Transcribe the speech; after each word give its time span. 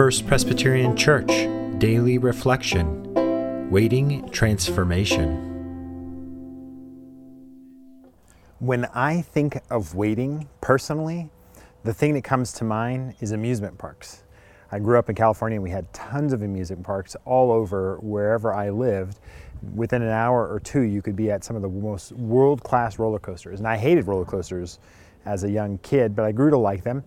First 0.00 0.26
Presbyterian 0.26 0.96
Church 0.96 1.26
Daily 1.78 2.16
Reflection 2.16 3.70
Waiting 3.70 4.30
Transformation. 4.30 5.28
When 8.60 8.86
I 8.94 9.20
think 9.20 9.60
of 9.68 9.94
waiting 9.94 10.48
personally, 10.62 11.28
the 11.84 11.92
thing 11.92 12.14
that 12.14 12.24
comes 12.24 12.54
to 12.54 12.64
mind 12.64 13.14
is 13.20 13.32
amusement 13.32 13.76
parks. 13.76 14.22
I 14.72 14.78
grew 14.78 14.98
up 14.98 15.10
in 15.10 15.16
California 15.16 15.56
and 15.56 15.62
we 15.62 15.68
had 15.68 15.92
tons 15.92 16.32
of 16.32 16.40
amusement 16.40 16.82
parks 16.82 17.14
all 17.26 17.52
over 17.52 17.98
wherever 17.98 18.54
I 18.54 18.70
lived. 18.70 19.18
Within 19.74 20.00
an 20.00 20.08
hour 20.08 20.50
or 20.50 20.60
two, 20.60 20.80
you 20.80 21.02
could 21.02 21.14
be 21.14 21.30
at 21.30 21.44
some 21.44 21.56
of 21.56 21.60
the 21.60 21.68
most 21.68 22.12
world 22.12 22.62
class 22.62 22.98
roller 22.98 23.18
coasters. 23.18 23.58
And 23.58 23.68
I 23.68 23.76
hated 23.76 24.06
roller 24.06 24.24
coasters 24.24 24.78
as 25.26 25.44
a 25.44 25.50
young 25.50 25.76
kid, 25.82 26.16
but 26.16 26.24
I 26.24 26.32
grew 26.32 26.48
to 26.48 26.56
like 26.56 26.84
them. 26.84 27.04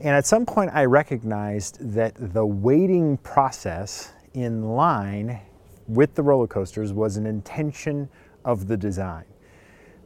And 0.00 0.10
at 0.10 0.26
some 0.26 0.44
point, 0.44 0.70
I 0.74 0.84
recognized 0.84 1.78
that 1.94 2.14
the 2.16 2.44
waiting 2.44 3.16
process 3.18 4.12
in 4.34 4.70
line 4.70 5.40
with 5.86 6.14
the 6.14 6.22
roller 6.22 6.46
coasters 6.46 6.92
was 6.92 7.16
an 7.16 7.26
intention 7.26 8.08
of 8.44 8.66
the 8.66 8.76
design. 8.76 9.24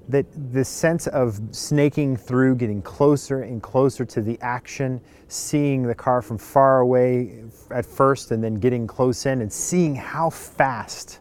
That 0.09 0.27
the 0.53 0.65
sense 0.65 1.07
of 1.09 1.41
snaking 1.51 2.17
through, 2.17 2.57
getting 2.57 2.83
closer 2.83 3.43
and 3.43 3.63
closer 3.63 4.05
to 4.07 4.23
the 4.23 4.39
action, 4.41 5.01
seeing 5.29 5.83
the 5.83 5.95
car 5.95 6.23
from 6.23 6.39
far 6.39 6.81
away 6.81 7.45
at 7.71 7.85
first 7.85 8.31
and 8.31 8.43
then 8.43 8.55
getting 8.55 8.87
close 8.87 9.27
in 9.27 9.43
and 9.43 9.53
seeing 9.53 9.95
how 9.95 10.31
fast 10.31 11.21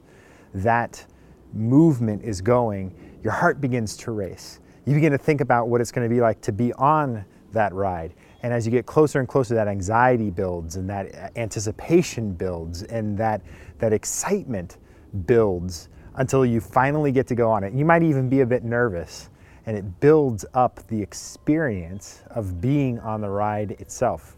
that 0.53 1.05
movement 1.53 2.23
is 2.23 2.41
going, 2.41 2.93
your 3.23 3.33
heart 3.33 3.59
begins 3.59 3.97
to 3.97 4.11
race. 4.11 4.59
You 4.85 4.93
begin 4.93 5.11
to 5.11 5.17
think 5.17 5.41
about 5.41 5.67
what 5.67 5.81
it's 5.81 5.91
going 5.91 6.07
to 6.07 6.13
be 6.13 6.21
like 6.21 6.39
to 6.41 6.51
be 6.51 6.71
on 6.73 7.25
that 7.51 7.73
ride. 7.73 8.13
And 8.47 8.53
as 8.53 8.65
you 8.65 8.71
get 8.71 8.85
closer 8.85 9.19
and 9.19 9.27
closer, 9.27 9.55
that 9.55 9.67
anxiety 9.67 10.29
builds 10.29 10.77
and 10.77 10.89
that 10.89 11.13
uh, 11.13 11.27
anticipation 11.35 12.31
builds 12.31 12.81
and 12.83 13.17
that, 13.17 13.41
that 13.79 13.91
excitement 13.91 14.77
builds 15.25 15.89
until 16.15 16.45
you 16.45 16.61
finally 16.61 17.11
get 17.11 17.27
to 17.27 17.35
go 17.35 17.51
on 17.51 17.65
it. 17.65 17.73
You 17.73 17.83
might 17.83 18.03
even 18.03 18.29
be 18.29 18.39
a 18.39 18.45
bit 18.45 18.63
nervous 18.63 19.29
and 19.65 19.75
it 19.75 19.99
builds 19.99 20.45
up 20.53 20.87
the 20.87 21.01
experience 21.01 22.23
of 22.29 22.61
being 22.61 23.01
on 23.01 23.19
the 23.19 23.27
ride 23.27 23.71
itself. 23.81 24.37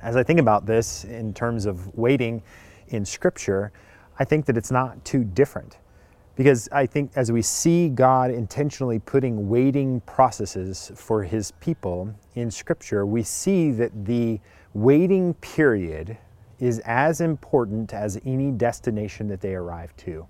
As 0.00 0.14
I 0.14 0.22
think 0.22 0.38
about 0.38 0.64
this 0.64 1.02
in 1.02 1.34
terms 1.34 1.66
of 1.66 1.92
waiting 1.98 2.44
in 2.86 3.04
Scripture, 3.04 3.72
I 4.20 4.24
think 4.24 4.46
that 4.46 4.56
it's 4.56 4.70
not 4.70 5.04
too 5.04 5.24
different. 5.24 5.78
Because 6.34 6.68
I 6.72 6.86
think 6.86 7.12
as 7.14 7.30
we 7.30 7.42
see 7.42 7.88
God 7.88 8.30
intentionally 8.30 8.98
putting 8.98 9.48
waiting 9.48 10.00
processes 10.02 10.90
for 10.94 11.22
his 11.22 11.52
people 11.52 12.14
in 12.34 12.50
Scripture, 12.50 13.04
we 13.04 13.22
see 13.22 13.70
that 13.72 14.06
the 14.06 14.40
waiting 14.72 15.34
period 15.34 16.16
is 16.58 16.78
as 16.80 17.20
important 17.20 17.92
as 17.92 18.20
any 18.24 18.50
destination 18.50 19.28
that 19.28 19.40
they 19.40 19.54
arrive 19.54 19.94
to. 19.98 20.26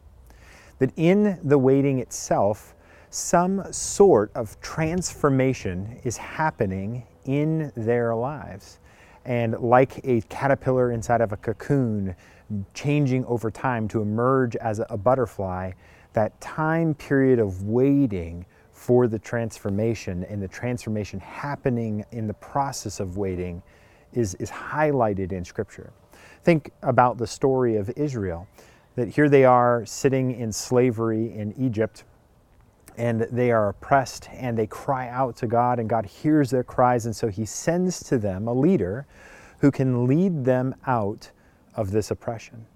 That 0.78 0.90
in 0.96 1.38
the 1.44 1.58
waiting 1.58 2.00
itself, 2.00 2.74
some 3.10 3.70
sort 3.72 4.32
of 4.34 4.58
transformation 4.60 6.00
is 6.02 6.16
happening 6.16 7.04
in 7.26 7.70
their 7.76 8.14
lives. 8.14 8.80
And 9.24 9.58
like 9.60 10.00
a 10.04 10.20
caterpillar 10.22 10.92
inside 10.92 11.20
of 11.20 11.32
a 11.32 11.36
cocoon, 11.36 12.16
changing 12.74 13.24
over 13.26 13.50
time 13.50 13.88
to 13.88 14.02
emerge 14.02 14.56
as 14.56 14.80
a 14.90 14.96
butterfly, 14.96 15.72
that 16.12 16.38
time 16.40 16.94
period 16.94 17.38
of 17.38 17.62
waiting 17.62 18.44
for 18.72 19.06
the 19.06 19.18
transformation 19.18 20.24
and 20.24 20.42
the 20.42 20.48
transformation 20.48 21.20
happening 21.20 22.04
in 22.10 22.26
the 22.26 22.34
process 22.34 23.00
of 23.00 23.16
waiting 23.16 23.62
is, 24.12 24.34
is 24.34 24.50
highlighted 24.50 25.32
in 25.32 25.44
Scripture. 25.44 25.92
Think 26.42 26.72
about 26.82 27.16
the 27.16 27.26
story 27.26 27.76
of 27.76 27.90
Israel, 27.90 28.48
that 28.96 29.08
here 29.08 29.28
they 29.28 29.44
are 29.44 29.86
sitting 29.86 30.38
in 30.38 30.52
slavery 30.52 31.32
in 31.32 31.54
Egypt 31.56 32.04
and 32.96 33.22
they 33.22 33.50
are 33.50 33.70
oppressed 33.70 34.28
and 34.32 34.56
they 34.56 34.66
cry 34.66 35.08
out 35.08 35.36
to 35.36 35.46
God, 35.46 35.78
and 35.78 35.88
God 35.88 36.06
hears 36.06 36.50
their 36.50 36.64
cries, 36.64 37.06
and 37.06 37.14
so 37.14 37.28
He 37.28 37.44
sends 37.44 38.02
to 38.04 38.18
them 38.18 38.48
a 38.48 38.52
leader 38.52 39.06
who 39.58 39.70
can 39.70 40.06
lead 40.06 40.44
them 40.44 40.74
out 40.86 41.30
of 41.74 41.90
this 41.90 42.10
oppression. 42.10 42.66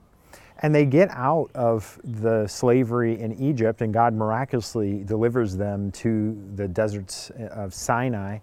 And 0.61 0.75
they 0.75 0.87
get 0.87 1.11
out 1.11 1.51
of 1.55 2.01
the 2.03 2.47
slavery 2.47 3.21
in 3.21 3.35
Egypt, 3.35 3.83
and 3.83 3.93
God 3.93 4.15
miraculously 4.15 5.05
delivers 5.05 5.57
them 5.57 5.91
to 5.93 6.37
the 6.55 6.67
deserts 6.67 7.31
of 7.51 7.75
Sinai. 7.75 8.39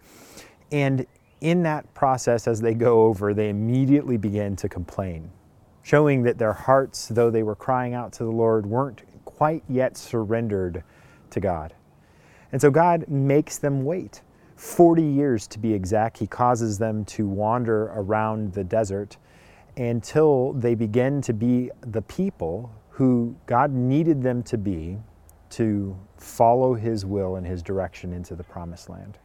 And 0.72 1.07
in 1.41 1.63
that 1.63 1.91
process, 1.94 2.47
as 2.47 2.61
they 2.61 2.73
go 2.73 3.05
over, 3.05 3.34
they 3.34 3.50
immediately 3.50 4.17
begin 4.17 4.55
to 4.57 4.69
complain, 4.69 5.31
showing 5.81 6.22
that 6.23 6.38
their 6.38 6.53
hearts, 6.53 7.07
though 7.07 7.31
they 7.31 7.44
were 7.44 7.55
crying 7.55 7.95
out 7.95 8.13
to 8.13 8.23
the 8.23 8.31
Lord, 8.31 8.66
weren't 8.66 9.01
quite 9.25 9.63
yet 9.67 9.97
surrendered 9.97 10.84
to 11.34 11.40
God. 11.40 11.74
And 12.52 12.62
so 12.62 12.72
God 12.72 13.08
makes 13.08 13.58
them 13.58 13.84
wait 13.84 14.22
40 14.56 15.04
years 15.04 15.48
to 15.48 15.60
be 15.60 15.74
exact. 15.74 16.18
He 16.18 16.28
causes 16.28 16.78
them 16.78 17.04
to 17.06 17.28
wander 17.28 17.86
around 17.96 18.54
the 18.54 18.64
desert 18.64 19.18
until 19.76 20.54
they 20.54 20.76
begin 20.76 21.22
to 21.22 21.34
be 21.34 21.72
the 21.82 22.02
people 22.04 22.72
who 22.90 23.36
God 23.48 23.72
needed 23.72 24.22
them 24.22 24.44
to 24.44 24.58
be 24.58 25.00
to 25.50 25.98
follow 26.18 26.76
His 26.76 27.06
will 27.06 27.36
and 27.36 27.46
His 27.46 27.64
direction 27.64 28.14
into 28.14 28.36
the 28.36 28.44
promised 28.44 28.90
land. 28.90 29.18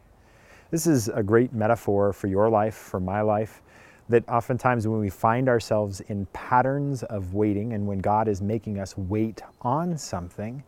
This 0.71 0.87
is 0.87 1.09
a 1.09 1.23
great 1.23 1.53
metaphor 1.53 2.13
for 2.13 2.27
your 2.27 2.49
life, 2.49 2.75
for 2.75 3.01
my 3.01 3.21
life, 3.21 3.63
that 4.09 4.27
oftentimes 4.29 4.89
when 4.89 5.01
we 5.01 5.11
find 5.11 5.49
ourselves 5.49 6.01
in 6.01 6.27
patterns 6.27 7.03
of 7.05 7.35
waiting 7.35 7.75
and 7.75 7.87
when 7.87 7.99
God 7.99 8.27
is 8.29 8.41
making 8.41 8.79
us 8.79 8.97
wait 8.97 9.43
on 9.63 9.99
something, 9.99 10.63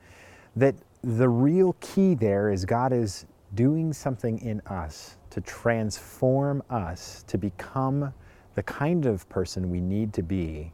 that 0.56 0.74
the 1.02 1.28
real 1.28 1.74
key 1.80 2.14
there 2.14 2.50
is 2.50 2.64
God 2.64 2.92
is 2.92 3.26
doing 3.54 3.92
something 3.92 4.38
in 4.40 4.60
us 4.66 5.16
to 5.30 5.40
transform 5.40 6.62
us 6.70 7.24
to 7.26 7.38
become 7.38 8.12
the 8.54 8.62
kind 8.62 9.06
of 9.06 9.28
person 9.28 9.70
we 9.70 9.80
need 9.80 10.12
to 10.12 10.22
be 10.22 10.72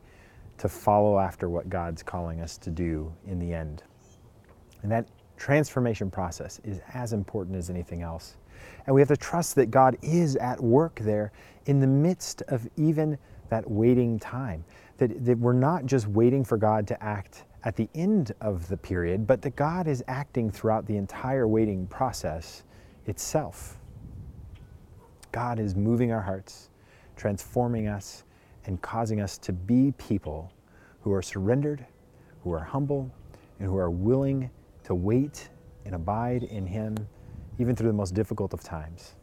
to 0.58 0.68
follow 0.68 1.18
after 1.18 1.48
what 1.48 1.68
God's 1.68 2.02
calling 2.02 2.40
us 2.40 2.56
to 2.58 2.70
do 2.70 3.12
in 3.26 3.38
the 3.38 3.52
end. 3.52 3.82
And 4.82 4.90
that 4.90 5.06
transformation 5.36 6.10
process 6.10 6.60
is 6.64 6.80
as 6.94 7.12
important 7.12 7.56
as 7.56 7.70
anything 7.70 8.02
else. 8.02 8.36
And 8.86 8.94
we 8.94 9.00
have 9.00 9.08
to 9.08 9.16
trust 9.16 9.54
that 9.56 9.70
God 9.70 9.96
is 10.02 10.36
at 10.36 10.60
work 10.60 10.98
there 11.00 11.32
in 11.66 11.78
the 11.78 11.86
midst 11.86 12.42
of 12.48 12.66
even 12.76 13.18
that 13.50 13.70
waiting 13.70 14.18
time. 14.18 14.64
That, 14.96 15.24
that 15.26 15.38
we're 15.38 15.52
not 15.52 15.84
just 15.84 16.08
waiting 16.08 16.42
for 16.42 16.56
God 16.56 16.86
to 16.88 17.02
act 17.02 17.44
at 17.66 17.74
the 17.74 17.88
end 17.96 18.32
of 18.40 18.68
the 18.68 18.76
period, 18.76 19.26
but 19.26 19.42
that 19.42 19.56
God 19.56 19.88
is 19.88 20.02
acting 20.06 20.52
throughout 20.52 20.86
the 20.86 20.96
entire 20.96 21.48
waiting 21.48 21.84
process 21.88 22.62
itself. 23.06 23.76
God 25.32 25.58
is 25.58 25.74
moving 25.74 26.12
our 26.12 26.22
hearts 26.22 26.70
transforming 27.16 27.88
us 27.88 28.22
and 28.66 28.80
causing 28.82 29.20
us 29.20 29.36
to 29.38 29.52
be 29.52 29.92
people 29.98 30.52
who 31.00 31.12
are 31.12 31.22
surrendered, 31.22 31.84
who 32.44 32.52
are 32.52 32.62
humble, 32.62 33.10
and 33.58 33.68
who 33.68 33.76
are 33.76 33.90
willing 33.90 34.48
to 34.84 34.94
wait 34.94 35.48
and 35.84 35.94
abide 35.94 36.44
in 36.44 36.66
Him 36.66 36.94
even 37.58 37.74
through 37.74 37.88
the 37.88 37.94
most 37.94 38.14
difficult 38.14 38.52
of 38.52 38.62
times. 38.62 39.14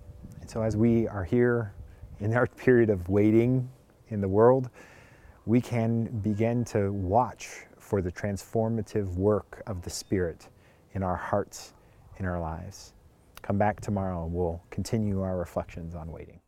And 0.41 0.49
so, 0.49 0.63
as 0.63 0.75
we 0.75 1.07
are 1.07 1.23
here 1.23 1.73
in 2.19 2.33
our 2.33 2.47
period 2.47 2.89
of 2.89 3.07
waiting 3.07 3.69
in 4.09 4.19
the 4.19 4.27
world, 4.27 4.69
we 5.45 5.61
can 5.61 6.05
begin 6.21 6.65
to 6.65 6.91
watch 6.91 7.67
for 7.83 8.01
the 8.01 8.11
transformative 8.11 9.13
work 9.15 9.61
of 9.67 9.81
the 9.81 9.89
Spirit 9.89 10.47
in 10.93 11.03
our 11.03 11.17
hearts, 11.17 11.73
in 12.17 12.25
our 12.25 12.39
lives. 12.39 12.93
Come 13.41 13.57
back 13.57 13.81
tomorrow 13.81 14.23
and 14.23 14.33
we'll 14.33 14.61
continue 14.71 15.21
our 15.21 15.37
reflections 15.37 15.93
on 15.93 16.11
waiting. 16.11 16.39